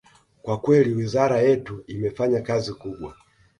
Kwa 0.41 0.57
kweli 0.59 0.93
wizara 0.93 1.39
yetu 1.41 1.83
imefanya 1.87 2.41
kazi 2.41 2.73
kubwa 2.73 3.15